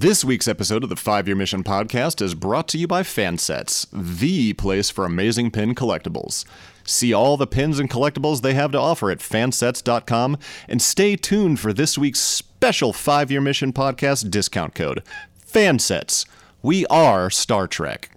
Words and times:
This 0.00 0.24
week's 0.24 0.46
episode 0.46 0.84
of 0.84 0.90
the 0.90 0.96
Five 0.96 1.26
Year 1.26 1.34
Mission 1.34 1.64
podcast 1.64 2.22
is 2.22 2.36
brought 2.36 2.68
to 2.68 2.78
you 2.78 2.86
by 2.86 3.02
Fansets, 3.02 3.88
the 3.92 4.52
place 4.52 4.90
for 4.90 5.04
amazing 5.04 5.50
pin 5.50 5.74
collectibles. 5.74 6.44
See 6.84 7.12
all 7.12 7.36
the 7.36 7.48
pins 7.48 7.80
and 7.80 7.90
collectibles 7.90 8.40
they 8.40 8.54
have 8.54 8.70
to 8.70 8.78
offer 8.78 9.10
at 9.10 9.18
fansets.com 9.18 10.38
and 10.68 10.80
stay 10.80 11.16
tuned 11.16 11.58
for 11.58 11.72
this 11.72 11.98
week's 11.98 12.20
special 12.20 12.92
Five 12.92 13.32
Year 13.32 13.40
Mission 13.40 13.72
podcast 13.72 14.30
discount 14.30 14.76
code. 14.76 15.02
Fansets. 15.44 16.26
We 16.62 16.86
are 16.86 17.28
Star 17.28 17.66
Trek. 17.66 18.12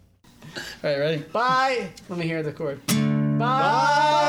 All 0.55 0.61
right, 0.84 0.99
ready? 0.99 1.23
Bye. 1.34 1.89
Let 2.09 2.20
me 2.20 2.25
hear 2.27 2.43
the 2.43 2.52
chord. 2.52 2.79
Bye. 3.39 4.27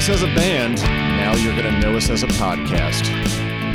Us 0.00 0.08
as 0.08 0.22
a 0.22 0.34
band, 0.34 0.80
now 0.80 1.36
you're 1.36 1.54
going 1.54 1.70
to 1.70 1.78
know 1.78 1.94
us 1.94 2.08
as 2.08 2.22
a 2.22 2.26
podcast. 2.28 3.06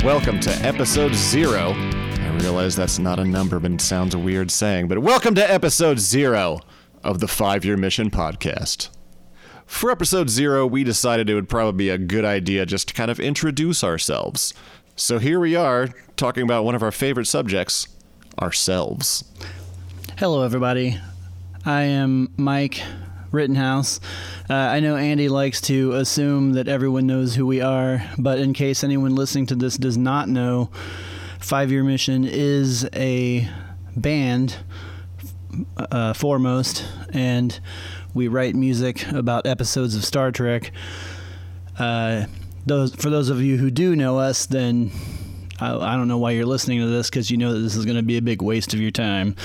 Welcome 0.02 0.40
to 0.40 0.50
episode 0.66 1.14
zero. 1.14 1.70
I 1.70 2.38
realize 2.40 2.74
that's 2.74 2.98
not 2.98 3.20
a 3.20 3.24
number, 3.24 3.60
but 3.60 3.70
it 3.70 3.80
sounds 3.80 4.12
a 4.12 4.18
weird 4.18 4.50
saying, 4.50 4.88
but 4.88 4.98
welcome 4.98 5.36
to 5.36 5.48
episode 5.48 6.00
zero 6.00 6.62
of 7.04 7.20
the 7.20 7.28
Five 7.28 7.64
Year 7.64 7.76
Mission 7.76 8.10
podcast. 8.10 8.88
For 9.66 9.88
episode 9.88 10.28
zero, 10.28 10.66
we 10.66 10.82
decided 10.82 11.30
it 11.30 11.36
would 11.36 11.48
probably 11.48 11.78
be 11.78 11.90
a 11.90 11.98
good 11.98 12.24
idea 12.24 12.66
just 12.66 12.88
to 12.88 12.94
kind 12.94 13.08
of 13.08 13.20
introduce 13.20 13.84
ourselves. 13.84 14.52
So 14.96 15.20
here 15.20 15.38
we 15.38 15.54
are, 15.54 15.90
talking 16.16 16.42
about 16.42 16.64
one 16.64 16.74
of 16.74 16.82
our 16.82 16.90
favorite 16.90 17.26
subjects 17.26 17.86
ourselves. 18.42 19.22
Hello, 20.18 20.42
everybody. 20.42 20.98
I 21.64 21.82
am 21.82 22.32
Mike 22.36 22.82
Rittenhouse. 23.32 24.00
Uh, 24.48 24.54
I 24.54 24.80
know 24.80 24.96
Andy 24.96 25.28
likes 25.28 25.60
to 25.62 25.92
assume 25.92 26.52
that 26.52 26.68
everyone 26.68 27.06
knows 27.06 27.34
who 27.34 27.46
we 27.46 27.60
are, 27.60 28.02
but 28.18 28.38
in 28.38 28.52
case 28.52 28.84
anyone 28.84 29.14
listening 29.14 29.46
to 29.46 29.54
this 29.54 29.76
does 29.76 29.96
not 29.96 30.28
know, 30.28 30.70
Five 31.40 31.70
Year 31.70 31.84
Mission 31.84 32.24
is 32.24 32.88
a 32.92 33.48
band, 33.96 34.56
uh, 35.76 36.12
foremost, 36.12 36.86
and 37.12 37.58
we 38.14 38.28
write 38.28 38.54
music 38.54 39.06
about 39.12 39.46
episodes 39.46 39.94
of 39.94 40.04
Star 40.04 40.32
Trek. 40.32 40.72
Uh, 41.78 42.26
those 42.64 42.94
for 42.94 43.10
those 43.10 43.28
of 43.28 43.40
you 43.42 43.56
who 43.56 43.70
do 43.70 43.94
know 43.94 44.18
us, 44.18 44.46
then 44.46 44.90
I, 45.60 45.74
I 45.74 45.96
don't 45.96 46.08
know 46.08 46.18
why 46.18 46.32
you're 46.32 46.46
listening 46.46 46.80
to 46.80 46.86
this 46.86 47.08
because 47.08 47.30
you 47.30 47.36
know 47.36 47.52
that 47.54 47.60
this 47.60 47.76
is 47.76 47.84
going 47.84 47.96
to 47.96 48.02
be 48.02 48.16
a 48.16 48.22
big 48.22 48.42
waste 48.42 48.74
of 48.74 48.80
your 48.80 48.90
time. 48.90 49.36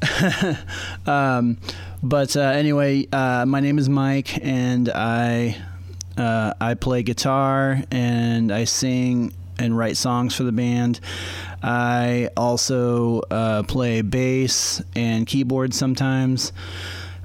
um, 1.06 1.58
but 2.02 2.36
uh, 2.36 2.40
anyway, 2.40 3.06
uh, 3.12 3.44
my 3.46 3.60
name 3.60 3.78
is 3.78 3.88
Mike, 3.88 4.44
and 4.44 4.88
I 4.88 5.56
uh, 6.16 6.54
I 6.60 6.74
play 6.74 7.02
guitar 7.02 7.82
and 7.90 8.52
I 8.52 8.64
sing 8.64 9.32
and 9.58 9.76
write 9.76 9.96
songs 9.96 10.34
for 10.34 10.44
the 10.44 10.52
band. 10.52 11.00
I 11.62 12.30
also 12.36 13.20
uh, 13.30 13.62
play 13.64 14.02
bass 14.02 14.82
and 14.94 15.26
keyboard 15.26 15.74
sometimes. 15.74 16.52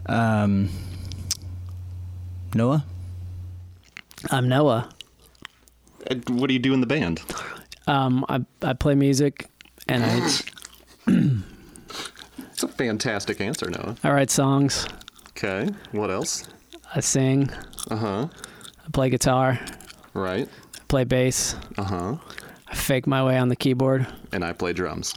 Um, 0.05 0.69
Noah. 2.53 2.85
I'm 4.31 4.47
Noah. 4.47 4.89
What 6.27 6.47
do 6.47 6.53
you 6.53 6.59
do 6.59 6.73
in 6.73 6.81
the 6.81 6.87
band? 6.87 7.21
Um, 7.87 8.25
I 8.29 8.45
I 8.61 8.73
play 8.73 8.95
music 8.95 9.47
and 9.87 10.03
I 10.03 10.29
It's 12.53 12.61
a 12.61 12.67
fantastic 12.67 13.41
answer, 13.41 13.67
Noah. 13.67 13.95
I 14.03 14.11
write 14.11 14.29
songs. 14.29 14.87
Okay, 15.29 15.67
what 15.91 16.11
else? 16.11 16.47
I 16.93 16.99
sing. 16.99 17.49
Uh 17.89 17.95
huh. 17.95 18.27
I 18.85 18.89
play 18.91 19.09
guitar. 19.09 19.59
Right. 20.13 20.47
I 20.75 20.79
play 20.87 21.03
bass. 21.03 21.55
Uh 21.79 21.83
huh. 21.83 22.15
I 22.67 22.75
fake 22.75 23.07
my 23.07 23.23
way 23.23 23.39
on 23.39 23.49
the 23.49 23.55
keyboard. 23.55 24.05
And 24.31 24.45
I 24.45 24.53
play 24.53 24.71
drums. 24.71 25.15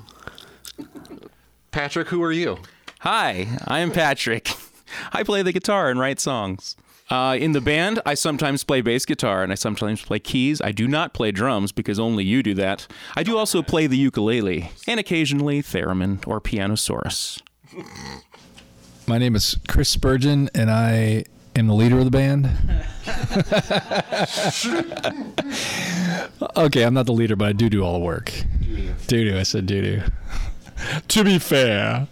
Patrick, 1.72 2.08
who 2.08 2.22
are 2.22 2.32
you? 2.32 2.56
Hi, 3.00 3.46
I'm 3.66 3.92
Patrick. 3.92 4.50
I 5.12 5.22
play 5.22 5.42
the 5.42 5.52
guitar 5.52 5.90
and 5.90 6.00
write 6.00 6.18
songs. 6.18 6.74
Uh, 7.08 7.36
in 7.38 7.52
the 7.52 7.60
band, 7.60 8.00
I 8.04 8.14
sometimes 8.14 8.64
play 8.64 8.80
bass 8.80 9.04
guitar 9.06 9.42
and 9.44 9.52
I 9.52 9.54
sometimes 9.54 10.02
play 10.02 10.18
keys. 10.18 10.60
I 10.60 10.72
do 10.72 10.88
not 10.88 11.12
play 11.14 11.30
drums 11.30 11.70
because 11.70 12.00
only 12.00 12.24
you 12.24 12.42
do 12.42 12.54
that. 12.54 12.88
I 13.14 13.22
do 13.22 13.38
also 13.38 13.62
play 13.62 13.86
the 13.86 13.96
ukulele 13.96 14.70
and 14.88 14.98
occasionally 14.98 15.62
theremin 15.62 16.26
or 16.26 16.40
pianosaurus. 16.40 17.40
My 19.06 19.18
name 19.18 19.36
is 19.36 19.56
Chris 19.68 19.88
Spurgeon, 19.88 20.50
and 20.52 20.68
I 20.68 21.24
am 21.54 21.68
the 21.68 21.74
leader 21.74 21.98
of 21.98 22.06
the 22.06 22.10
band. 22.10 22.46
okay, 26.56 26.82
I'm 26.82 26.94
not 26.94 27.06
the 27.06 27.12
leader, 27.12 27.36
but 27.36 27.48
I 27.48 27.52
do 27.52 27.68
do 27.68 27.84
all 27.84 27.92
the 27.92 28.04
work. 28.04 28.32
Do 29.06 29.30
do. 29.30 29.38
I 29.38 29.44
said 29.44 29.66
do 29.66 29.80
do. 29.80 30.02
to 31.06 31.24
be 31.24 31.38
fair, 31.38 32.08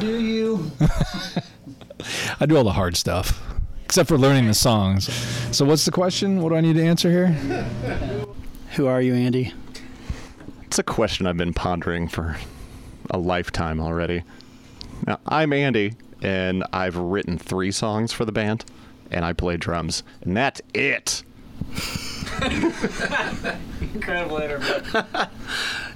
Do 0.00 0.20
you? 0.20 0.72
I 2.38 2.46
do 2.46 2.56
all 2.56 2.64
the 2.64 2.72
hard 2.72 2.96
stuff, 2.96 3.42
except 3.84 4.08
for 4.08 4.18
learning 4.18 4.46
the 4.46 4.54
songs. 4.54 5.12
So, 5.56 5.64
what's 5.64 5.84
the 5.86 5.90
question? 5.90 6.42
What 6.42 6.50
do 6.50 6.56
I 6.56 6.60
need 6.60 6.74
to 6.74 6.84
answer 6.84 7.10
here? 7.10 7.28
Who 8.74 8.86
are 8.86 9.00
you, 9.00 9.14
Andy? 9.14 9.54
It's 10.64 10.78
a 10.78 10.82
question 10.82 11.26
I've 11.26 11.38
been 11.38 11.54
pondering 11.54 12.08
for 12.08 12.36
a 13.10 13.18
lifetime 13.18 13.80
already. 13.80 14.22
Now, 15.06 15.18
I'm 15.26 15.52
Andy, 15.54 15.94
and 16.20 16.62
I've 16.72 16.96
written 16.96 17.38
three 17.38 17.70
songs 17.70 18.12
for 18.12 18.26
the 18.26 18.32
band, 18.32 18.66
and 19.10 19.24
I 19.24 19.32
play 19.32 19.56
drums, 19.56 20.02
and 20.20 20.36
that's 20.36 20.60
it. 20.74 21.22
Incredible 23.80 24.38
interview. 24.38 25.02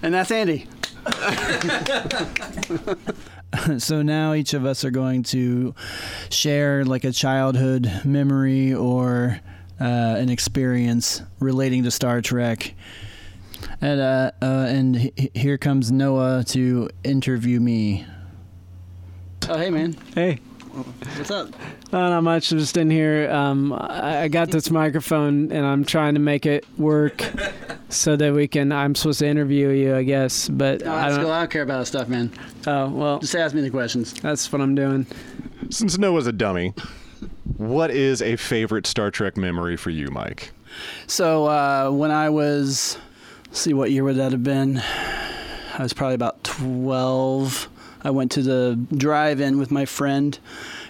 And 0.02 0.14
that's 0.14 0.30
Andy. 0.30 0.66
so 3.78 4.02
now 4.02 4.32
each 4.34 4.54
of 4.54 4.64
us 4.64 4.84
are 4.84 4.90
going 4.90 5.22
to 5.24 5.74
share 6.30 6.84
like 6.84 7.04
a 7.04 7.12
childhood 7.12 7.90
memory 8.04 8.72
or 8.72 9.40
uh, 9.80 9.84
an 10.18 10.28
experience 10.28 11.22
relating 11.40 11.82
to 11.84 11.90
Star 11.90 12.20
Trek. 12.20 12.74
And 13.80 14.00
uh, 14.00 14.30
uh, 14.42 14.66
and 14.68 15.12
h- 15.16 15.30
here 15.34 15.58
comes 15.58 15.90
Noah 15.90 16.44
to 16.48 16.90
interview 17.04 17.60
me. 17.60 18.06
Oh 19.48 19.56
hey 19.58 19.70
man, 19.70 19.96
Hey, 20.14 20.36
what's 21.16 21.30
up? 21.30 21.48
uh, 21.92 21.98
not 21.98 22.22
much. 22.22 22.52
I'm 22.52 22.58
just 22.58 22.76
in 22.76 22.90
here. 22.90 23.30
Um, 23.30 23.72
I, 23.72 24.22
I 24.22 24.28
got 24.28 24.50
this 24.50 24.70
microphone 24.70 25.50
and 25.50 25.66
I'm 25.66 25.84
trying 25.84 26.14
to 26.14 26.20
make 26.20 26.46
it 26.46 26.64
work 26.78 27.22
so 27.90 28.16
that 28.16 28.32
we 28.32 28.48
can. 28.48 28.72
I'm 28.72 28.94
supposed 28.94 29.18
to 29.20 29.26
interview 29.26 29.68
you, 29.68 29.94
I 29.96 30.02
guess, 30.02 30.48
but 30.48 30.86
I 30.86 31.08
don't. 31.10 31.20
I 31.26 31.40
don't 31.40 31.50
care 31.50 31.62
about 31.62 31.80
that 31.80 31.86
stuff, 31.86 32.08
man. 32.08 32.32
Oh 32.66 32.88
well, 32.88 33.18
Just 33.18 33.34
ask 33.36 33.54
me 33.54 33.60
the 33.60 33.70
questions. 33.70 34.12
that's 34.14 34.50
what 34.52 34.60
I'm 34.62 34.74
doing. 34.74 35.06
Since 35.68 35.98
Noah's 35.98 36.26
a 36.26 36.32
dummy, 36.32 36.72
what 37.56 37.90
is 37.90 38.22
a 38.22 38.36
favorite 38.36 38.86
Star 38.86 39.10
Trek 39.10 39.36
memory 39.36 39.76
for 39.76 39.90
you, 39.90 40.08
Mike? 40.10 40.52
So 41.06 41.46
uh, 41.46 41.90
when 41.90 42.10
I 42.10 42.30
was, 42.30 42.96
let's 43.46 43.60
see, 43.60 43.74
what 43.74 43.90
year 43.90 44.04
would 44.04 44.16
that 44.16 44.32
have 44.32 44.42
been? 44.42 44.78
I 45.78 45.82
was 45.82 45.92
probably 45.92 46.14
about 46.14 46.42
12. 46.44 47.68
I 48.02 48.10
went 48.10 48.30
to 48.32 48.42
the 48.42 48.78
drive-in 48.96 49.58
with 49.58 49.70
my 49.70 49.84
friend 49.84 50.38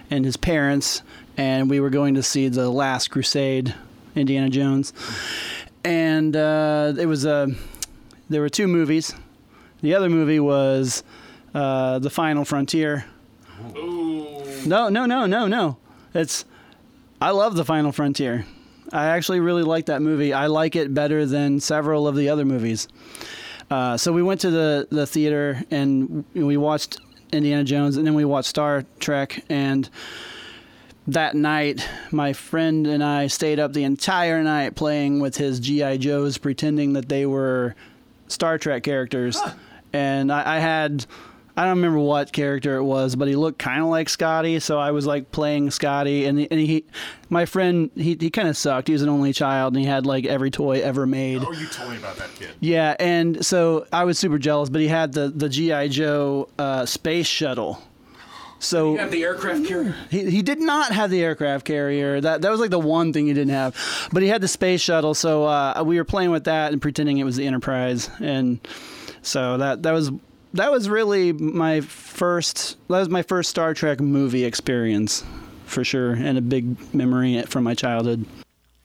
and 0.09 0.23
his 0.23 0.37
parents, 0.37 1.01
and 1.37 1.69
we 1.69 1.79
were 1.79 1.89
going 1.89 2.13
to 2.15 2.23
see 2.23 2.47
the 2.47 2.69
Last 2.69 3.09
Crusade, 3.09 3.73
Indiana 4.15 4.49
Jones. 4.49 4.93
And 5.83 6.35
uh, 6.35 6.93
it 6.97 7.05
was 7.05 7.25
a, 7.25 7.47
there 8.29 8.41
were 8.41 8.49
two 8.49 8.67
movies. 8.67 9.13
The 9.81 9.95
other 9.95 10.09
movie 10.09 10.39
was 10.39 11.03
uh, 11.53 11.99
The 11.99 12.09
Final 12.09 12.45
Frontier. 12.45 13.05
No, 14.65 14.89
no, 14.89 15.05
no, 15.05 15.25
no, 15.25 15.47
no. 15.47 15.77
It's 16.13 16.45
I 17.21 17.31
love 17.31 17.55
The 17.55 17.65
Final 17.65 17.91
Frontier. 17.91 18.45
I 18.91 19.05
actually 19.07 19.39
really 19.39 19.63
like 19.63 19.85
that 19.85 20.01
movie. 20.01 20.33
I 20.33 20.47
like 20.47 20.75
it 20.75 20.93
better 20.93 21.25
than 21.25 21.59
several 21.59 22.07
of 22.07 22.15
the 22.15 22.29
other 22.29 22.45
movies. 22.45 22.87
Uh, 23.69 23.95
so 23.95 24.11
we 24.11 24.21
went 24.21 24.41
to 24.41 24.51
the, 24.51 24.87
the 24.91 25.07
theater 25.07 25.63
and 25.71 26.25
we 26.33 26.57
watched 26.57 26.99
Indiana 27.31 27.63
Jones 27.63 27.95
and 27.95 28.05
then 28.05 28.15
we 28.15 28.25
watched 28.25 28.49
Star 28.49 28.83
Trek. 28.99 29.43
And 29.49 29.89
that 31.07 31.35
night, 31.35 31.87
my 32.11 32.33
friend 32.33 32.85
and 32.87 33.03
I 33.03 33.27
stayed 33.27 33.59
up 33.59 33.73
the 33.73 33.83
entire 33.83 34.43
night 34.43 34.75
playing 34.75 35.19
with 35.19 35.37
his 35.37 35.59
G.I. 35.59 35.97
Joes, 35.97 36.37
pretending 36.37 36.93
that 36.93 37.09
they 37.09 37.25
were 37.25 37.75
Star 38.27 38.57
Trek 38.57 38.83
characters. 38.83 39.39
And 39.93 40.31
I, 40.31 40.57
I 40.57 40.59
had. 40.59 41.05
I 41.57 41.65
don't 41.65 41.77
remember 41.77 41.99
what 41.99 42.31
character 42.31 42.77
it 42.77 42.83
was, 42.83 43.17
but 43.17 43.27
he 43.27 43.35
looked 43.35 43.59
kind 43.59 43.81
of 43.81 43.87
like 43.87 44.07
Scotty. 44.07 44.61
So 44.61 44.79
I 44.79 44.91
was 44.91 45.05
like 45.05 45.31
playing 45.33 45.69
Scotty, 45.71 46.25
and, 46.25 46.47
and 46.49 46.59
he, 46.61 46.85
my 47.29 47.45
friend, 47.45 47.91
he, 47.93 48.15
he 48.17 48.29
kind 48.29 48.47
of 48.47 48.55
sucked. 48.55 48.87
He 48.87 48.93
was 48.93 49.01
an 49.01 49.09
only 49.09 49.33
child, 49.33 49.73
and 49.73 49.83
he 49.83 49.87
had 49.87 50.05
like 50.05 50.25
every 50.25 50.49
toy 50.49 50.79
ever 50.79 51.05
made. 51.05 51.43
Oh, 51.43 51.51
you 51.51 51.67
told 51.67 51.91
me 51.91 51.97
about 51.97 52.15
that 52.15 52.33
kid. 52.35 52.51
Yeah, 52.61 52.95
and 53.01 53.45
so 53.45 53.85
I 53.91 54.05
was 54.05 54.17
super 54.17 54.39
jealous, 54.39 54.69
but 54.69 54.79
he 54.79 54.87
had 54.87 55.11
the 55.11 55.27
the 55.27 55.49
GI 55.49 55.89
Joe 55.89 56.47
uh, 56.57 56.85
space 56.85 57.27
shuttle. 57.27 57.83
So 58.61 58.95
the 59.07 59.23
aircraft 59.23 59.65
carrier. 59.65 59.95
he, 60.11 60.29
he 60.29 60.41
did 60.43 60.59
not 60.59 60.91
have 60.91 61.09
the 61.09 61.23
aircraft 61.23 61.65
carrier. 61.65 62.21
That 62.21 62.43
that 62.43 62.51
was 62.51 62.59
like 62.59 62.69
the 62.69 62.79
one 62.79 63.11
thing 63.11 63.25
he 63.25 63.33
didn't 63.33 63.53
have. 63.53 63.75
But 64.13 64.21
he 64.21 64.29
had 64.29 64.39
the 64.39 64.47
space 64.47 64.81
shuttle. 64.81 65.15
So 65.15 65.45
uh, 65.45 65.83
we 65.83 65.97
were 65.97 66.03
playing 66.03 66.29
with 66.29 66.43
that 66.43 66.71
and 66.71 66.79
pretending 66.79 67.17
it 67.17 67.23
was 67.23 67.37
the 67.37 67.47
Enterprise, 67.47 68.09
and 68.19 68.59
so 69.23 69.57
that 69.57 69.81
that 69.81 69.93
was 69.93 70.11
that 70.53 70.71
was 70.71 70.87
really 70.89 71.33
my 71.33 71.81
first 71.81 72.77
that 72.87 72.99
was 72.99 73.09
my 73.09 73.23
first 73.23 73.49
Star 73.49 73.73
Trek 73.73 73.99
movie 73.99 74.45
experience 74.45 75.23
for 75.65 75.83
sure, 75.83 76.11
and 76.13 76.37
a 76.37 76.41
big 76.41 76.93
memory 76.93 77.41
from 77.43 77.63
my 77.63 77.73
childhood. 77.73 78.27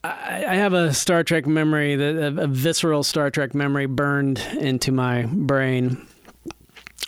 I 0.03 0.47
I 0.49 0.55
have 0.55 0.73
a 0.73 0.95
Star 0.95 1.23
Trek 1.23 1.47
memory, 1.47 1.97
that 1.97 2.17
a, 2.17 2.45
a 2.45 2.47
visceral 2.47 3.03
Star 3.03 3.31
Trek 3.31 3.55
memory 3.55 3.87
burned 3.87 4.39
into 4.59 4.91
my 4.91 5.27
brain 5.27 6.07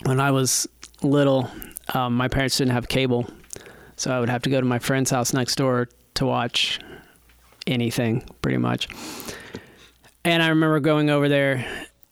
when 0.04 0.20
I 0.20 0.32
was 0.32 0.68
little. 1.02 1.50
Um, 1.94 2.16
my 2.16 2.28
parents 2.28 2.58
didn't 2.58 2.72
have 2.72 2.88
cable, 2.88 3.28
so 3.96 4.10
I 4.10 4.20
would 4.20 4.28
have 4.28 4.42
to 4.42 4.50
go 4.50 4.60
to 4.60 4.66
my 4.66 4.78
friend's 4.78 5.10
house 5.10 5.32
next 5.32 5.56
door 5.56 5.88
to 6.14 6.26
watch 6.26 6.80
anything, 7.66 8.24
pretty 8.42 8.58
much. 8.58 8.88
And 10.24 10.42
I 10.42 10.48
remember 10.48 10.80
going 10.80 11.10
over 11.10 11.28
there 11.28 11.66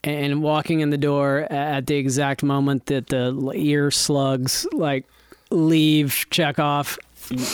and 0.05 0.43
walking 0.43 0.81
in 0.81 0.90
the 0.90 0.99
door 0.99 1.40
at 1.50 1.87
the 1.87 1.96
exact 1.96 2.43
moment 2.43 2.87
that 2.87 3.08
the 3.08 3.52
ear 3.55 3.90
slugs 3.90 4.67
like 4.73 5.05
leave 5.50 6.26
Chekhov 6.31 6.99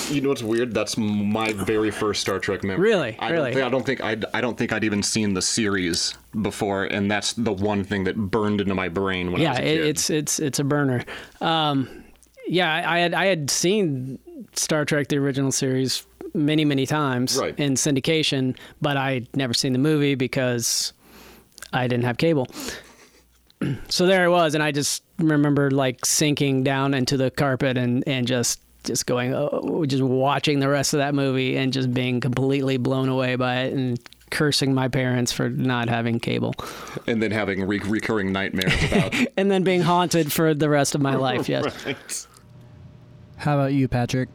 You 0.08 0.20
know 0.20 0.28
what's 0.28 0.42
weird? 0.42 0.74
That's 0.74 0.98
my 0.98 1.52
very 1.54 1.90
first 1.90 2.20
Star 2.20 2.38
Trek 2.38 2.62
memory. 2.62 2.90
Really? 2.90 3.16
I 3.18 3.30
Really? 3.30 3.52
Don't 3.52 3.54
think, 3.54 3.64
I 3.66 3.70
don't 3.70 3.86
think 3.86 4.00
I'd, 4.02 4.24
I 4.34 4.40
don't 4.40 4.58
think 4.58 4.72
I'd 4.72 4.84
even 4.84 5.02
seen 5.02 5.32
the 5.34 5.42
series 5.42 6.14
before, 6.42 6.84
and 6.84 7.10
that's 7.10 7.32
the 7.32 7.52
one 7.52 7.82
thing 7.84 8.04
that 8.04 8.16
burned 8.16 8.60
into 8.60 8.74
my 8.74 8.88
brain 8.88 9.32
when 9.32 9.40
I 9.40 9.44
yeah, 9.44 9.50
was 9.50 9.58
a 9.58 9.62
kid. 9.62 9.86
it's 9.86 10.10
it's 10.10 10.38
it's 10.38 10.58
a 10.58 10.64
burner. 10.64 11.04
Um, 11.40 12.01
yeah, 12.46 12.82
I, 12.90 12.98
had 12.98 13.14
I 13.14 13.26
had 13.26 13.50
seen 13.50 14.18
Star 14.54 14.84
Trek 14.84 15.08
the 15.08 15.16
original 15.16 15.52
series 15.52 16.06
many 16.34 16.64
many 16.64 16.86
times 16.86 17.36
Right. 17.36 17.58
in 17.58 17.74
syndication, 17.74 18.56
but 18.80 18.96
I'd 18.96 19.28
never 19.36 19.52
seen 19.54 19.72
the 19.74 19.78
movie 19.78 20.14
because 20.14 20.92
I 21.72 21.86
didn't 21.88 22.04
have 22.04 22.18
cable. 22.18 22.46
So 23.88 24.06
there 24.06 24.24
I 24.24 24.28
was, 24.28 24.54
and 24.54 24.62
I 24.62 24.72
just 24.72 25.04
remember 25.18 25.70
like 25.70 26.04
sinking 26.04 26.64
down 26.64 26.94
into 26.94 27.16
the 27.16 27.30
carpet 27.30 27.78
and 27.78 28.02
and 28.08 28.26
just 28.26 28.60
just 28.82 29.06
going, 29.06 29.32
oh, 29.32 29.84
just 29.86 30.02
watching 30.02 30.58
the 30.58 30.68
rest 30.68 30.94
of 30.94 30.98
that 30.98 31.14
movie 31.14 31.56
and 31.56 31.72
just 31.72 31.94
being 31.94 32.18
completely 32.20 32.76
blown 32.76 33.08
away 33.08 33.36
by 33.36 33.60
it 33.60 33.72
and 33.72 34.00
cursing 34.32 34.74
my 34.74 34.88
parents 34.88 35.30
for 35.30 35.48
not 35.48 35.88
having 35.88 36.18
cable 36.18 36.52
and 37.06 37.22
then 37.22 37.30
having 37.30 37.64
re- 37.64 37.78
recurring 37.86 38.32
nightmares 38.32 38.74
about. 38.90 39.14
and 39.36 39.48
then 39.48 39.62
being 39.62 39.82
haunted 39.82 40.32
for 40.32 40.54
the 40.54 40.68
rest 40.68 40.96
of 40.96 41.00
my 41.00 41.14
life. 41.14 41.48
Yes. 41.48 41.64
Right. 41.86 42.26
How 43.42 43.58
about 43.58 43.72
you, 43.72 43.88
Patrick? 43.88 44.28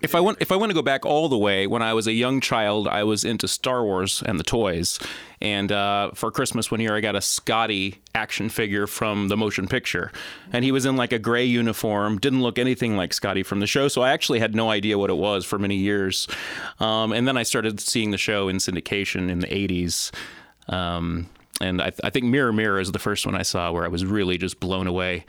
If 0.00 0.14
I 0.14 0.20
want, 0.20 0.38
if 0.40 0.52
I 0.52 0.56
want 0.56 0.70
to 0.70 0.74
go 0.74 0.82
back 0.82 1.04
all 1.04 1.28
the 1.28 1.36
way, 1.36 1.66
when 1.66 1.82
I 1.82 1.92
was 1.92 2.06
a 2.06 2.12
young 2.12 2.40
child, 2.40 2.86
I 2.86 3.02
was 3.02 3.24
into 3.24 3.48
Star 3.48 3.82
Wars 3.82 4.22
and 4.24 4.38
the 4.38 4.44
toys. 4.44 5.00
And 5.40 5.72
uh, 5.72 6.12
for 6.14 6.30
Christmas 6.30 6.70
one 6.70 6.78
year, 6.78 6.94
I 6.96 7.00
got 7.00 7.16
a 7.16 7.20
Scotty 7.20 8.00
action 8.14 8.48
figure 8.48 8.86
from 8.86 9.26
the 9.26 9.36
motion 9.36 9.66
picture, 9.66 10.12
and 10.52 10.64
he 10.64 10.70
was 10.70 10.86
in 10.86 10.94
like 10.94 11.10
a 11.12 11.18
gray 11.18 11.44
uniform, 11.44 12.18
didn't 12.18 12.42
look 12.42 12.60
anything 12.60 12.96
like 12.96 13.12
Scotty 13.12 13.42
from 13.42 13.58
the 13.58 13.66
show. 13.66 13.88
So 13.88 14.02
I 14.02 14.12
actually 14.12 14.38
had 14.38 14.54
no 14.54 14.70
idea 14.70 14.98
what 14.98 15.10
it 15.10 15.16
was 15.16 15.44
for 15.44 15.58
many 15.58 15.76
years. 15.76 16.28
Um, 16.78 17.12
and 17.12 17.26
then 17.26 17.36
I 17.36 17.42
started 17.42 17.80
seeing 17.80 18.12
the 18.12 18.18
show 18.18 18.46
in 18.46 18.58
syndication 18.58 19.30
in 19.30 19.40
the 19.40 19.48
'80s. 19.48 20.12
Um, 20.68 21.28
and 21.60 21.82
I, 21.82 21.90
I 22.04 22.10
think 22.10 22.26
Mirror 22.26 22.52
Mirror 22.52 22.78
is 22.78 22.92
the 22.92 23.00
first 23.00 23.26
one 23.26 23.34
I 23.34 23.42
saw 23.42 23.72
where 23.72 23.84
I 23.84 23.88
was 23.88 24.04
really 24.04 24.38
just 24.38 24.60
blown 24.60 24.86
away. 24.86 25.24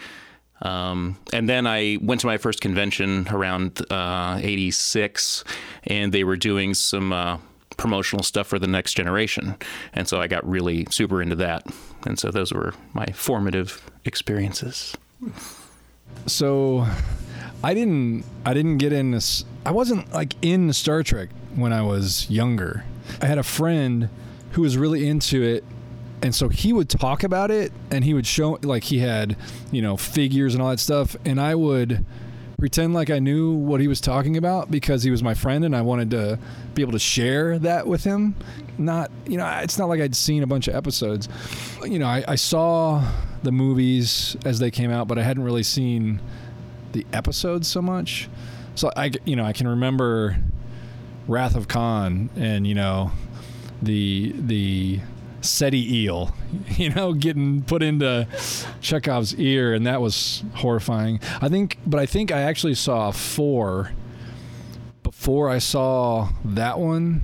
Um, 0.64 1.18
and 1.32 1.48
then 1.48 1.68
I 1.68 1.98
went 2.02 2.22
to 2.22 2.28
my 2.28 2.38
first 2.38 2.62
convention 2.62 3.28
around 3.30 3.86
uh, 3.92 4.40
86, 4.42 5.44
and 5.84 6.12
they 6.12 6.24
were 6.24 6.38
doing 6.38 6.74
some 6.74 7.14
uh, 7.14 7.38
promotional 7.78 8.24
stuff 8.24 8.48
for 8.48 8.58
the 8.58 8.68
next 8.68 8.94
generation. 8.94 9.56
And 9.94 10.08
so 10.08 10.20
I 10.20 10.28
got 10.28 10.48
really 10.48 10.88
super 10.90 11.22
into 11.22 11.36
that. 11.36 11.68
And 12.06 12.18
so 12.18 12.32
those 12.32 12.52
were 12.52 12.74
my 12.94 13.06
formative 13.08 13.90
experiences. 14.06 14.96
So, 16.26 16.88
I 17.64 17.74
didn't. 17.74 18.26
I 18.46 18.54
didn't 18.54 18.78
get 18.78 18.92
in 18.92 19.12
this. 19.12 19.46
I 19.66 19.72
wasn't 19.72 20.12
like 20.14 20.36
in 20.42 20.74
Star 20.74 21.02
Trek 21.02 21.30
when 21.56 21.72
I 21.72 21.82
was 21.82 22.30
younger. 22.30 22.84
I 23.22 23.26
had 23.26 23.38
a 23.38 23.44
friend 23.44 24.10
who 24.52 24.62
was 24.62 24.78
really 24.78 25.08
into 25.08 25.42
it, 25.42 25.64
and 26.24 26.34
so 26.34 26.48
he 26.48 26.72
would 26.72 26.90
talk 26.90 27.24
about 27.24 27.52
it, 27.52 27.72
and 27.92 28.04
he 28.04 28.14
would 28.14 28.26
show 28.26 28.58
like 28.64 28.86
he 28.86 29.00
had, 29.00 29.36
you 29.72 29.82
know, 29.82 29.98
figures 29.98 30.56
and 30.56 30.64
all 30.64 30.70
that 30.70 30.80
stuff, 30.80 31.16
and 31.26 31.40
I 31.40 31.54
would 31.54 32.06
pretend 32.58 32.94
like 32.94 33.10
I 33.10 33.20
knew 33.20 33.52
what 33.52 33.82
he 33.82 33.90
was 33.90 34.00
talking 34.00 34.38
about 34.38 34.72
because 34.72 35.04
he 35.04 35.12
was 35.12 35.22
my 35.22 35.34
friend, 35.34 35.66
and 35.66 35.76
I 35.76 35.82
wanted 35.82 36.12
to 36.12 36.40
be 36.74 36.82
able 36.82 36.94
to 36.94 37.00
share 37.00 37.60
that 37.60 37.86
with 37.88 38.06
him. 38.06 38.36
Not, 38.78 39.12
you 39.28 39.38
know, 39.38 39.46
it's 39.62 39.78
not 39.78 39.90
like 39.90 40.00
I'd 40.00 40.16
seen 40.16 40.44
a 40.44 40.48
bunch 40.48 40.70
of 40.70 40.76
episodes. 40.76 41.28
You 41.84 42.00
know, 42.00 42.08
I, 42.08 42.24
I 42.26 42.36
saw 42.36 43.04
the 43.44 43.52
movies 43.52 44.38
as 44.46 44.60
they 44.60 44.72
came 44.72 44.92
out, 44.92 45.10
but 45.10 45.20
I 45.20 45.24
hadn't 45.24 45.44
really 45.44 45.62
seen 45.62 46.22
the 46.94 47.06
episodes 47.12 47.68
so 47.68 47.82
much. 47.82 48.30
So 48.76 48.90
I, 48.96 49.12
you 49.26 49.36
know, 49.36 49.44
I 49.44 49.52
can 49.52 49.68
remember 49.68 50.38
Wrath 51.28 51.56
of 51.58 51.68
Khan 51.68 52.30
and 52.38 52.66
you 52.66 52.76
know 52.76 53.12
the 53.82 54.34
the 54.38 55.00
Ceti 55.44 55.98
eel, 55.98 56.34
you 56.70 56.90
know, 56.90 57.14
getting 57.14 57.64
put 57.64 57.84
into 57.84 58.28
Chekhov's 58.82 59.36
ear, 59.36 59.74
and 59.74 59.86
that 59.86 60.02
was 60.02 60.44
horrifying. 60.56 61.20
I 61.42 61.50
think, 61.50 61.78
but 61.86 62.00
I 62.00 62.06
think 62.06 62.32
I 62.32 62.42
actually 62.42 62.76
saw 62.76 63.12
four 63.12 63.92
before 65.04 65.50
I 65.50 65.60
saw 65.60 66.30
that 66.44 66.80
one 66.80 67.22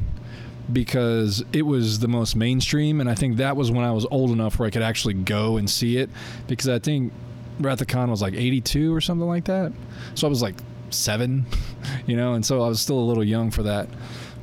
because 0.72 1.44
it 1.52 1.64
was 1.64 2.00
the 2.00 2.08
most 2.08 2.36
mainstream, 2.36 3.02
and 3.02 3.10
I 3.10 3.16
think 3.16 3.38
that 3.38 3.56
was 3.56 3.72
when 3.72 3.84
I 3.84 3.92
was 3.92 4.06
old 4.12 4.32
enough 4.32 4.60
where 4.60 4.68
I 4.68 4.70
could 4.70 4.84
actually 4.84 5.16
go 5.16 5.58
and 5.58 5.70
see 5.70 5.98
it. 5.98 6.10
Because 6.48 6.70
I 6.70 6.80
think 6.80 7.12
Wrath 7.60 7.82
of 7.82 8.10
was 8.10 8.22
like 8.22 8.34
82 8.36 8.94
or 8.94 9.02
something 9.02 9.28
like 9.28 9.46
that, 9.46 9.72
so 10.16 10.28
I 10.28 10.30
was 10.30 10.42
like 10.42 10.56
seven, 10.92 11.46
you 12.06 12.16
know, 12.16 12.34
and 12.34 12.46
so 12.46 12.62
I 12.62 12.68
was 12.68 12.80
still 12.80 13.00
a 13.00 13.08
little 13.08 13.24
young 13.24 13.52
for 13.52 13.64
that. 13.64 13.88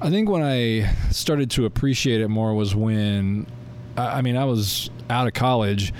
I 0.00 0.10
think 0.10 0.28
when 0.28 0.42
I 0.42 0.92
started 1.10 1.50
to 1.52 1.64
appreciate 1.64 2.20
it 2.20 2.28
more 2.28 2.54
was 2.54 2.74
when, 2.74 3.46
I 3.96 4.22
mean, 4.22 4.36
I 4.36 4.44
was 4.44 4.90
out 5.08 5.26
of 5.26 5.34
college 5.34 5.92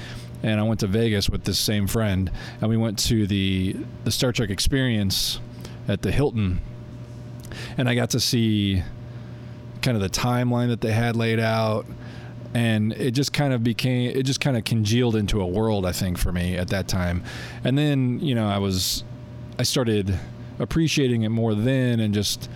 and 0.42 0.60
I 0.60 0.62
went 0.62 0.80
to 0.80 0.86
Vegas 0.86 1.30
with 1.30 1.44
this 1.44 1.58
same 1.58 1.86
friend, 1.86 2.30
and 2.60 2.70
we 2.70 2.76
went 2.76 2.98
to 3.00 3.26
the 3.26 3.76
the 4.04 4.10
Star 4.10 4.32
Trek 4.32 4.50
experience 4.50 5.40
at 5.88 6.02
the 6.02 6.12
Hilton, 6.12 6.60
and 7.76 7.88
I 7.88 7.94
got 7.94 8.10
to 8.10 8.20
see 8.20 8.82
kind 9.82 9.96
of 9.96 10.02
the 10.02 10.08
timeline 10.08 10.68
that 10.68 10.80
they 10.80 10.92
had 10.92 11.16
laid 11.16 11.38
out 11.38 11.86
and 12.54 12.92
it 12.94 13.10
just 13.10 13.32
kind 13.32 13.52
of 13.52 13.62
became 13.62 14.10
it 14.16 14.22
just 14.24 14.40
kind 14.40 14.56
of 14.56 14.64
congealed 14.64 15.14
into 15.14 15.40
a 15.40 15.46
world 15.46 15.84
i 15.84 15.92
think 15.92 16.16
for 16.18 16.32
me 16.32 16.56
at 16.56 16.68
that 16.68 16.88
time. 16.88 17.22
And 17.62 17.76
then 17.76 18.18
you 18.20 18.34
know 18.34 18.48
i 18.48 18.58
was 18.58 19.04
i 19.58 19.62
started 19.62 20.18
appreciating 20.58 21.22
it 21.22 21.28
more 21.28 21.54
then 21.54 22.00
and 22.00 22.14
just 22.14 22.48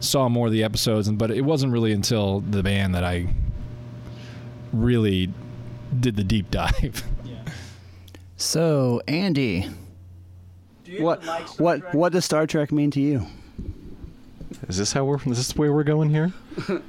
saw 0.00 0.28
more 0.28 0.46
of 0.46 0.52
the 0.52 0.64
episodes 0.64 1.06
and 1.06 1.18
but 1.18 1.30
it 1.30 1.42
wasn't 1.42 1.72
really 1.72 1.92
until 1.92 2.40
the 2.40 2.62
band 2.62 2.94
that 2.94 3.04
i 3.04 3.28
really 4.74 5.30
did 6.00 6.16
the 6.16 6.24
deep 6.24 6.50
dive 6.50 7.04
So, 8.36 9.00
Andy, 9.06 9.68
what 10.98 11.24
what 11.58 11.94
what 11.94 12.12
does 12.12 12.24
Star 12.24 12.46
Trek 12.46 12.72
mean 12.72 12.90
to 12.90 13.00
you? 13.00 13.26
Is 14.68 14.76
this 14.76 14.92
how 14.92 15.04
we're? 15.04 15.16
Is 15.18 15.36
this 15.38 15.56
where 15.56 15.72
we're 15.72 15.84
going 15.84 16.10
here? 16.10 16.32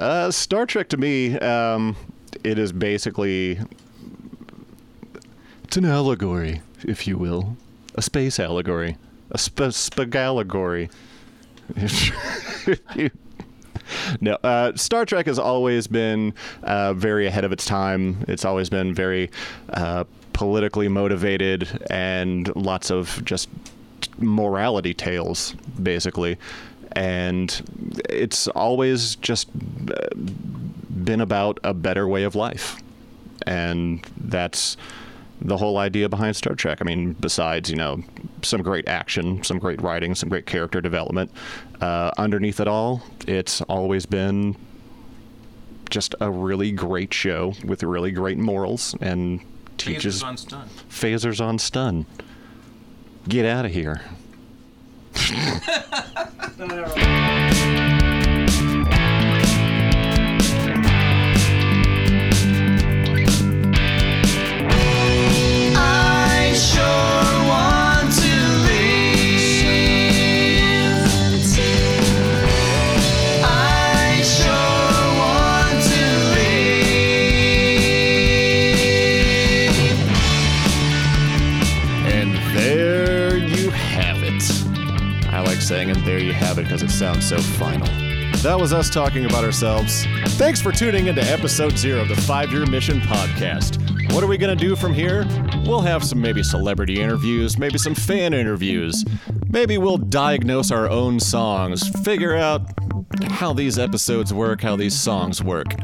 uh, 0.00 0.30
Star 0.32 0.66
Trek 0.66 0.88
to 0.90 0.96
me, 0.96 1.38
um, 1.38 1.96
it 2.42 2.58
is 2.58 2.72
basically 2.72 3.58
it's 5.64 5.76
an 5.76 5.84
allegory, 5.84 6.60
if 6.84 7.06
you 7.06 7.16
will, 7.16 7.56
a 7.94 8.02
space 8.02 8.40
allegory, 8.40 8.96
a 9.30 9.38
sp- 9.38 9.72
spagalegory. 9.72 10.90
If 11.76 12.96
you- 12.96 13.10
no, 14.20 14.34
uh, 14.42 14.74
Star 14.76 15.04
Trek 15.04 15.26
has 15.26 15.38
always 15.38 15.86
been 15.86 16.34
uh, 16.62 16.94
very 16.94 17.26
ahead 17.26 17.44
of 17.44 17.52
its 17.52 17.64
time. 17.64 18.24
It's 18.28 18.44
always 18.44 18.68
been 18.68 18.94
very 18.94 19.30
uh, 19.70 20.04
politically 20.32 20.88
motivated 20.88 21.68
and 21.90 22.54
lots 22.56 22.90
of 22.90 23.24
just 23.24 23.48
morality 24.18 24.94
tales, 24.94 25.54
basically. 25.82 26.38
And 26.92 28.00
it's 28.08 28.48
always 28.48 29.16
just 29.16 29.48
uh, 29.48 30.08
been 30.14 31.20
about 31.20 31.58
a 31.64 31.74
better 31.74 32.08
way 32.08 32.24
of 32.24 32.34
life. 32.34 32.80
And 33.46 34.04
that's 34.16 34.76
the 35.40 35.56
whole 35.56 35.78
idea 35.78 36.08
behind 36.08 36.36
Star 36.36 36.54
Trek. 36.54 36.78
I 36.80 36.84
mean, 36.84 37.12
besides, 37.14 37.70
you 37.70 37.76
know, 37.76 38.02
some 38.46 38.62
great 38.62 38.88
action, 38.88 39.42
some 39.42 39.58
great 39.58 39.80
writing, 39.82 40.14
some 40.14 40.28
great 40.28 40.46
character 40.46 40.80
development, 40.80 41.30
uh, 41.80 42.10
underneath 42.18 42.60
it 42.60 42.68
all, 42.68 43.02
it's 43.26 43.60
always 43.62 44.06
been 44.06 44.56
just 45.90 46.14
a 46.20 46.30
really 46.30 46.72
great 46.72 47.12
show 47.12 47.54
with 47.64 47.82
really 47.82 48.10
great 48.10 48.38
morals 48.38 48.94
and 49.00 49.40
teaches 49.78 50.22
on 50.22 50.36
stun. 50.36 50.68
phasers 50.88 51.40
on 51.40 51.58
stun. 51.58 52.06
Get 53.28 53.44
out 53.44 53.64
of 53.64 53.72
here. 53.72 54.02
so 87.26 87.38
final. 87.38 87.88
That 88.44 88.56
was 88.56 88.72
us 88.72 88.88
talking 88.88 89.24
about 89.24 89.42
ourselves. 89.42 90.06
Thanks 90.38 90.62
for 90.62 90.70
tuning 90.70 91.08
into 91.08 91.24
episode 91.24 91.76
zero 91.76 92.02
of 92.02 92.08
the 92.08 92.14
Five 92.14 92.52
Year 92.52 92.64
Mission 92.66 93.00
podcast. 93.00 94.12
What 94.12 94.22
are 94.22 94.28
we 94.28 94.38
going 94.38 94.56
to 94.56 94.64
do 94.64 94.76
from 94.76 94.94
here? 94.94 95.26
We'll 95.64 95.80
have 95.80 96.04
some 96.04 96.20
maybe 96.20 96.44
celebrity 96.44 97.00
interviews, 97.00 97.58
maybe 97.58 97.78
some 97.78 97.96
fan 97.96 98.32
interviews. 98.32 99.04
Maybe 99.48 99.76
we'll 99.76 99.98
diagnose 99.98 100.70
our 100.70 100.88
own 100.88 101.18
songs, 101.18 101.88
figure 102.04 102.36
out 102.36 102.70
how 103.24 103.52
these 103.52 103.76
episodes 103.76 104.32
work, 104.32 104.60
how 104.60 104.76
these 104.76 104.94
songs 104.94 105.42
work. 105.42 105.74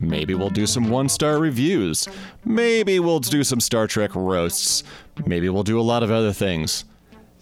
Maybe 0.00 0.34
we'll 0.34 0.50
do 0.50 0.66
some 0.66 0.90
one 0.90 1.08
star 1.08 1.38
reviews. 1.38 2.08
Maybe 2.44 2.98
we'll 2.98 3.20
do 3.20 3.44
some 3.44 3.60
Star 3.60 3.86
Trek 3.86 4.16
roasts. 4.16 4.82
Maybe 5.24 5.48
we'll 5.48 5.62
do 5.62 5.78
a 5.78 5.82
lot 5.82 6.02
of 6.02 6.10
other 6.10 6.32
things. 6.32 6.84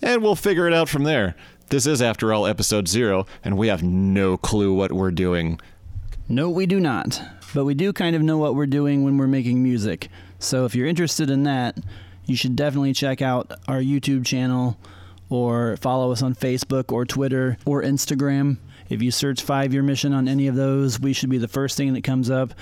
And 0.03 0.23
we'll 0.23 0.37
figure 0.37 0.69
it 0.69 0.75
out 0.75 0.91
from 0.91 1.05
there. 1.05 1.35
This 1.69 1.85
is, 1.85 2.01
after 2.01 2.33
all, 2.33 2.47
episode 2.47 2.87
zero, 2.87 3.27
and 3.43 3.59
we 3.59 3.67
have 3.67 3.83
no 3.83 4.37
clue 4.37 4.73
what 4.73 4.93
we're 4.93 5.11
doing. 5.11 5.59
No, 6.29 6.49
we 6.49 6.65
do 6.65 6.79
not. 6.79 7.21
But 7.55 7.65
we 7.65 7.75
do 7.75 7.93
kind 7.93 8.15
of 8.15 8.23
know 8.23 8.39
what 8.39 8.55
we're 8.55 8.67
doing 8.67 9.03
when 9.03 9.19
we're 9.19 9.27
making 9.27 9.65
music. 9.65 10.09
So 10.39 10.65
if 10.65 10.77
you're 10.77 10.87
interested 10.87 11.29
in 11.29 11.43
that, 11.43 11.77
you 12.25 12.37
should 12.37 12.55
definitely 12.55 12.93
check 12.93 13.21
out 13.21 13.51
our 13.67 13.81
YouTube 13.81 14.25
channel 14.25 14.79
or 15.29 15.77
follow 15.79 16.13
us 16.13 16.23
on 16.23 16.37
Facebook 16.37 16.93
or 16.93 17.05
Twitter 17.05 17.57
or 17.65 17.83
Instagram. 17.83 18.59
If 18.89 19.03
you 19.03 19.11
search 19.11 19.43
Five 19.43 19.73
Year 19.73 19.83
Mission 19.83 20.13
on 20.13 20.29
any 20.29 20.47
of 20.47 20.55
those, 20.55 21.01
we 21.01 21.13
should 21.13 21.31
be 21.31 21.39
the 21.39 21.49
first 21.49 21.77
thing 21.77 21.95
that 21.95 22.05
comes 22.05 22.31
up. 22.31 22.53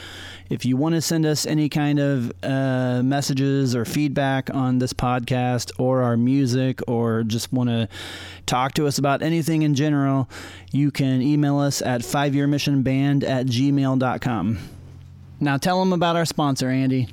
If 0.51 0.65
you 0.65 0.77
want 0.77 0.95
to 0.95 1.01
send 1.01 1.27
us 1.27 1.47
any 1.47 1.69
kind 1.69 1.99
of 1.99 2.33
uh, 2.43 3.03
messages 3.03 3.75
or 3.75 3.85
feedback 3.85 4.53
on 4.55 4.79
this 4.79 4.93
podcast 4.93 5.73
or 5.79 6.03
our 6.03 6.17
music, 6.17 6.81
or 6.87 7.23
just 7.23 7.53
want 7.53 7.71
to 7.71 7.89
talk 8.47 8.75
to 8.75 8.87
us 8.87 8.99
about 8.99 9.23
anything 9.23 9.63
in 9.63 9.75
general, 9.75 10.29
you 10.73 10.91
can 10.91 11.23
email 11.23 11.59
us 11.59 11.83
at 11.83 12.01
fiveyearmissionband 12.03 13.25
at 13.25 13.47
gmail.com. 13.47 14.59
Now 15.41 15.57
tell 15.57 15.81
them 15.81 15.93
about 15.93 16.17
our 16.17 16.25
sponsor, 16.25 16.69
Andy. 16.69 17.09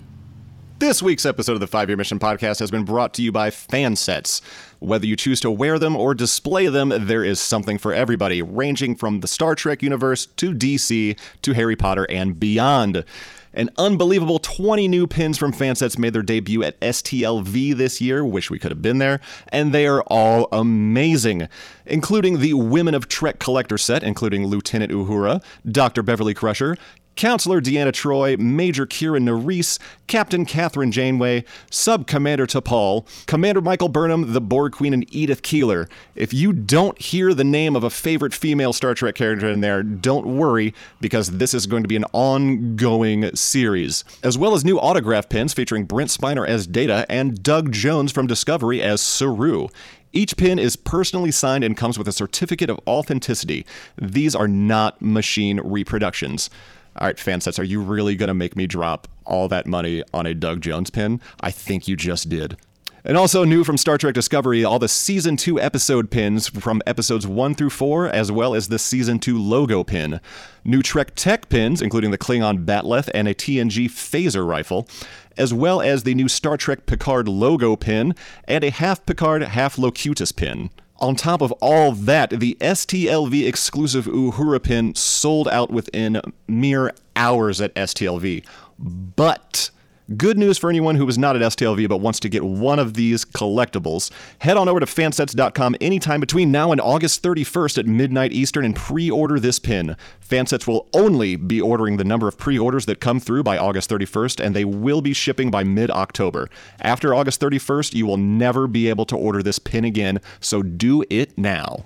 This 0.82 1.04
week's 1.04 1.28
episode 1.28 1.54
of 1.54 1.60
the 1.60 1.68
Five 1.68 1.90
Year 1.90 1.96
Mission 1.96 2.18
podcast 2.18 2.58
has 2.58 2.72
been 2.72 2.86
brought 2.86 3.14
to 3.14 3.22
you 3.22 3.32
by 3.32 3.52
Fansets. 3.52 4.42
Whether 4.80 5.06
you 5.06 5.16
choose 5.16 5.40
to 5.42 5.52
wear 5.52 5.78
them 5.78 5.96
or 5.96 6.16
display 6.16 6.66
them, 6.70 6.92
there 7.06 7.24
is 7.24 7.40
something 7.40 7.78
for 7.78 7.94
everybody, 7.94 8.42
ranging 8.42 8.96
from 8.96 9.20
the 9.20 9.28
Star 9.28 9.54
Trek 9.54 9.84
universe 9.84 10.26
to 10.38 10.56
DC 10.56 11.20
to 11.44 11.54
Harry 11.54 11.76
Potter 11.76 12.08
and 12.10 12.40
beyond. 12.40 13.06
An 13.54 13.70
unbelievable 13.78 14.40
20 14.40 14.88
new 14.88 15.06
pins 15.06 15.38
from 15.38 15.52
Fansets 15.52 16.00
made 16.00 16.14
their 16.14 16.24
debut 16.24 16.64
at 16.64 16.80
STLV 16.80 17.76
this 17.76 18.02
year. 18.02 18.26
Wish 18.26 18.50
we 18.50 18.58
could 18.58 18.72
have 18.72 18.82
been 18.82 18.98
there. 18.98 19.20
And 19.50 19.74
they 19.74 19.86
are 19.86 20.02
all 20.08 20.48
amazing, 20.52 21.50
including 21.86 22.40
the 22.40 22.54
Women 22.54 22.96
of 22.96 23.08
Trek 23.08 23.40
collector 23.40 23.78
set, 23.78 24.04
including 24.04 24.48
Lieutenant 24.48 24.92
Uhura, 24.92 25.44
Dr. 25.70 26.02
Beverly 26.02 26.34
Crusher, 26.34 26.78
Counselor 27.16 27.62
Deanna 27.62 27.92
Troi, 27.92 28.38
Major 28.38 28.86
Kira 28.86 29.20
Nerys, 29.20 29.80
Captain 30.08 30.46
Kathryn 30.46 30.92
Janeway, 30.92 31.44
Sub 31.70 32.08
Commander 32.08 32.48
T'Pol, 32.48 33.06
Commander 33.28 33.62
Michael 33.62 33.90
Burnham, 33.90 34.34
the 34.34 34.42
Borg 34.42 34.74
Queen, 34.74 34.94
and 34.94 35.06
Edith 35.14 35.42
Keeler. 35.42 35.88
If 36.16 36.34
you 36.34 36.54
don't 36.54 37.00
hear 37.00 37.34
the 37.34 37.44
name 37.44 37.76
of 37.76 37.84
a 37.84 37.90
favorite 37.90 38.34
female 38.34 38.74
Star 38.74 38.94
Trek 38.94 39.16
character 39.16 39.50
in 39.50 39.62
there, 39.62 39.84
don't 39.84 40.38
worry, 40.38 40.74
because 41.00 41.32
this 41.38 41.54
is 41.54 41.68
going 41.68 41.84
to 41.84 41.90
be 41.90 41.96
an 41.96 42.06
ongoing 42.14 43.36
series. 43.36 44.04
As 44.24 44.38
well 44.38 44.54
as 44.54 44.66
new 44.66 44.80
autograph 44.80 45.30
pins 45.30 45.54
featuring 45.54 45.86
Brent 45.86 46.10
Spiner 46.10 46.48
as 46.48 46.66
Data 46.66 47.06
and 47.10 47.44
Doug 47.44 47.72
Jones 47.72 48.12
from 48.12 48.28
Discovery 48.28 48.82
as 48.82 49.02
Saru. 49.02 49.68
Each 50.14 50.36
pin 50.36 50.60
is 50.60 50.76
personally 50.76 51.32
signed 51.32 51.64
and 51.64 51.78
comes 51.78 51.98
with 51.98 52.08
a 52.08 52.12
certificate 52.12 52.70
of 52.70 52.80
authenticity. 52.86 53.66
These 54.02 54.36
are 54.36 54.48
not 54.48 55.02
machine 55.02 55.62
reproductions. 55.64 56.50
All 56.98 57.08
right, 57.08 57.16
fansets, 57.16 57.58
are 57.58 57.64
you 57.64 57.82
really 57.82 58.16
going 58.16 58.28
to 58.28 58.34
make 58.34 58.56
me 58.56 58.68
drop 58.68 59.08
all 59.26 59.48
that 59.48 59.66
money 59.66 60.04
on 60.14 60.26
a 60.26 60.34
Doug 60.34 60.62
Jones 60.62 60.90
pin? 60.90 61.22
I 61.40 61.52
think 61.52 61.88
you 61.88 61.96
just 61.96 62.28
did. 62.28 62.58
And 63.04 63.18
also 63.18 63.44
new 63.44 63.64
from 63.64 63.78
Star 63.78 63.98
Trek 63.98 64.14
Discovery, 64.14 64.64
all 64.64 64.78
the 64.78 64.88
season 64.88 65.36
2 65.36 65.60
episode 65.60 66.12
pins 66.12 66.48
from 66.50 66.84
episodes 66.86 67.26
1 67.26 67.56
through 67.56 67.72
4, 67.72 68.08
as 68.08 68.32
well 68.32 68.54
as 68.54 68.68
the 68.68 68.78
season 68.78 69.18
2 69.18 69.42
logo 69.42 69.84
pin. 69.84 70.22
New 70.64 70.84
Trek 70.84 71.14
Tech 71.16 71.50
pins, 71.50 71.82
including 71.82 72.12
the 72.12 72.18
Klingon 72.18 72.64
Bat'leth 72.64 73.10
and 73.14 73.28
a 73.28 73.34
TNG 73.34 73.86
phaser 73.86 74.48
rifle, 74.48 74.88
as 75.36 75.52
well 75.52 75.82
as 75.82 76.04
the 76.04 76.14
new 76.14 76.28
Star 76.28 76.58
Trek 76.58 76.86
Picard 76.86 77.28
logo 77.28 77.76
pin 77.76 78.14
and 78.46 78.64
a 78.64 78.70
half 78.70 79.04
Picard, 79.06 79.42
half 79.42 79.80
Locutus 79.80 80.32
pin. 80.32 80.70
On 81.02 81.16
top 81.16 81.42
of 81.42 81.52
all 81.54 81.94
that, 81.94 82.30
the 82.30 82.56
STLV 82.62 83.48
exclusive 83.48 84.06
Uhura 84.06 84.62
pin 84.62 84.94
sold 84.94 85.48
out 85.48 85.72
within 85.72 86.22
mere 86.48 86.94
hours 87.16 87.60
at 87.60 87.74
STLV. 87.74 88.46
But 88.78 89.72
good 90.18 90.38
news 90.38 90.58
for 90.58 90.70
anyone 90.70 90.96
who 90.96 91.06
was 91.06 91.18
not 91.18 91.36
at 91.36 91.42
STLV 91.42 91.88
but 91.88 91.98
wants 91.98 92.20
to 92.22 92.30
get 92.30 92.44
one 92.44 92.80
of 92.80 92.94
these 92.94 93.26
collectibles. 93.26 94.12
Head 94.40 94.58
on 94.58 94.68
over 94.68 94.80
to 94.80 94.86
fansets.com 94.86 95.76
anytime 95.82 96.20
between 96.20 96.52
now 96.52 96.72
and 96.72 96.82
August 96.82 97.24
31st 97.24 97.78
at 97.78 97.86
midnight 97.86 98.32
Eastern 98.32 98.66
and 98.66 98.76
pre-order 98.76 99.40
this 99.40 99.60
pin. 99.60 99.96
Fansets 100.28 100.68
will 100.68 100.88
only 100.94 101.36
be 101.36 101.62
ordering 101.62 101.98
the 101.98 102.04
number 102.04 102.28
of 102.28 102.38
pre-orders 102.38 102.86
that 102.86 103.00
come 103.00 103.20
through 103.20 103.44
by 103.44 103.58
August 103.58 103.90
31st 103.90 104.44
and 104.44 104.56
they 104.56 104.66
will 104.66 105.02
be 105.02 105.14
shipping 105.14 105.52
by 105.52 105.64
mid-October. 105.64 106.50
After 106.80 107.14
August 107.14 107.40
31st, 107.42 107.94
you 107.94 108.06
will 108.06 108.18
never 108.18 108.68
be 108.68 108.90
able 108.90 109.06
to 109.06 109.16
order 109.16 109.44
this 109.44 109.60
pin 109.60 109.86
again, 109.86 110.20
so 110.40 110.62
do 110.62 111.04
it 111.10 111.38
now. 111.38 111.86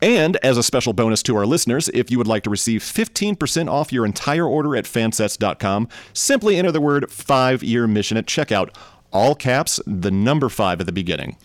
And 0.00 0.36
as 0.38 0.56
a 0.56 0.62
special 0.62 0.92
bonus 0.92 1.22
to 1.24 1.36
our 1.36 1.46
listeners, 1.46 1.88
if 1.88 2.10
you 2.10 2.18
would 2.18 2.26
like 2.26 2.44
to 2.44 2.50
receive 2.50 2.82
15% 2.82 3.68
off 3.70 3.92
your 3.92 4.06
entire 4.06 4.46
order 4.46 4.76
at 4.76 4.84
fansets.com, 4.84 5.88
simply 6.12 6.56
enter 6.56 6.70
the 6.70 6.80
word 6.80 7.10
5 7.10 7.62
year 7.64 7.86
mission 7.86 8.16
at 8.16 8.26
checkout, 8.26 8.74
all 9.12 9.34
caps, 9.34 9.80
the 9.86 10.10
number 10.10 10.48
5 10.48 10.80
at 10.80 10.86
the 10.86 10.92
beginning. 10.92 11.36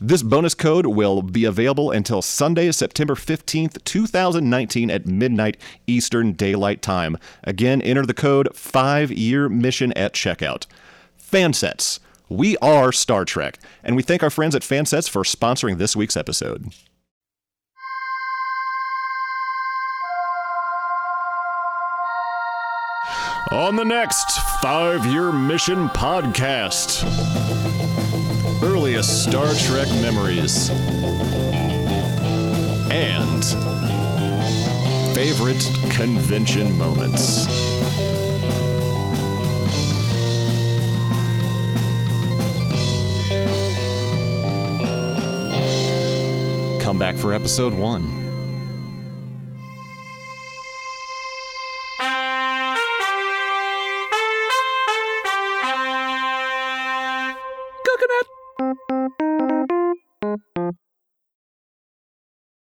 This 0.00 0.22
bonus 0.22 0.54
code 0.54 0.86
will 0.86 1.22
be 1.22 1.44
available 1.44 1.90
until 1.90 2.22
Sunday, 2.22 2.70
September 2.70 3.14
15th, 3.14 3.82
2019 3.82 4.90
at 4.90 5.06
midnight 5.06 5.56
Eastern 5.88 6.32
Daylight 6.32 6.82
Time. 6.82 7.18
Again, 7.42 7.82
enter 7.82 8.06
the 8.06 8.14
code 8.14 8.54
5 8.54 9.12
year 9.12 9.48
mission 9.48 9.92
at 9.94 10.14
checkout. 10.14 10.66
Fansets. 11.20 11.98
We 12.30 12.56
are 12.58 12.92
Star 12.92 13.24
Trek, 13.24 13.58
and 13.82 13.96
we 13.96 14.02
thank 14.02 14.22
our 14.22 14.30
friends 14.30 14.54
at 14.54 14.62
Fansets 14.62 15.08
for 15.08 15.22
sponsoring 15.22 15.78
this 15.78 15.96
week's 15.96 16.16
episode. 16.16 16.72
On 23.50 23.76
the 23.76 23.84
next 23.84 24.40
Five 24.60 25.06
Year 25.06 25.32
Mission 25.32 25.88
podcast, 25.88 27.02
earliest 28.62 29.24
Star 29.24 29.54
Trek 29.54 29.88
memories 30.02 30.68
and 32.90 33.42
favorite 35.14 35.66
convention 35.90 36.76
moments. 36.76 37.46
Come 46.82 46.98
back 46.98 47.16
for 47.16 47.32
episode 47.32 47.72
one. 47.72 48.27